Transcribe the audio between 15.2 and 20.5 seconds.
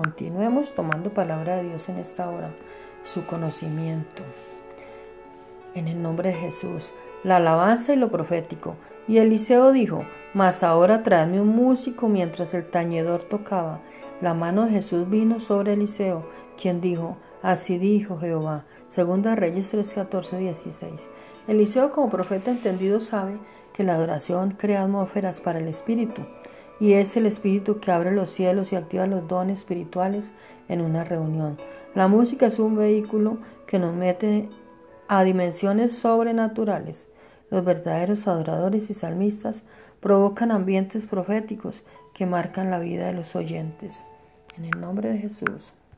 sobre Eliseo, quien dijo, Así dijo Jehová. Segunda Reyes 3, 14,